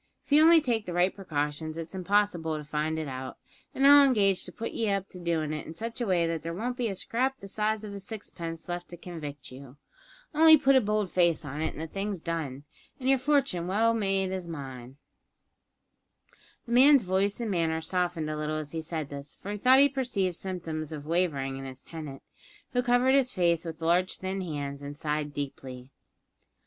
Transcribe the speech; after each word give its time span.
If 0.25 0.31
you 0.31 0.41
only 0.41 0.61
take 0.61 0.87
the 0.87 0.93
right 0.95 1.15
precautions 1.15 1.77
it's 1.77 1.93
impossible 1.93 2.57
to 2.57 2.63
find 2.63 2.97
it 2.97 3.07
out, 3.07 3.37
an' 3.71 3.85
I'll 3.85 4.03
engage 4.03 4.45
to 4.45 4.51
put 4.51 4.71
ye 4.71 4.89
up 4.89 5.07
to 5.09 5.19
doin' 5.19 5.53
it 5.53 5.67
in 5.67 5.75
such 5.75 6.01
a 6.01 6.07
way 6.07 6.25
that 6.25 6.41
there 6.41 6.55
won't 6.55 6.75
be 6.75 6.87
a 6.87 6.95
scrap 6.95 7.37
the 7.37 7.47
size 7.47 7.83
of 7.83 7.93
a 7.93 7.99
sixpence 7.99 8.67
left 8.67 8.89
to 8.89 8.97
convict 8.97 9.51
you. 9.51 9.77
Only 10.33 10.57
put 10.57 10.75
a 10.75 10.81
bold 10.81 11.11
face 11.11 11.45
on 11.45 11.61
it 11.61 11.73
and 11.75 11.79
the 11.79 11.85
thing's 11.85 12.19
done, 12.19 12.63
and 12.99 13.07
your 13.09 13.19
fortune 13.19 13.67
made 13.67 14.31
as 14.31 14.31
well 14.31 14.35
as 14.37 14.47
mine." 14.47 14.97
The 16.65 16.71
man's 16.71 17.03
voice 17.03 17.39
and 17.39 17.51
manner 17.51 17.79
softened 17.79 18.27
a 18.27 18.35
little 18.37 18.57
as 18.57 18.71
he 18.71 18.81
said 18.81 19.09
this, 19.11 19.35
for 19.35 19.51
he 19.51 19.59
thought 19.59 19.77
he 19.77 19.87
perceived 19.87 20.35
symptoms 20.35 20.91
of 20.91 21.05
wavering 21.05 21.57
in 21.57 21.65
his 21.65 21.83
tenant, 21.83 22.23
who 22.71 22.81
covered 22.81 23.13
his 23.13 23.33
face 23.33 23.65
with 23.65 23.75
his 23.75 23.81
large 23.83 24.17
thin 24.17 24.41
hands 24.41 24.81
and 24.81 24.97
sighed 24.97 25.31
deeply. 25.31 25.91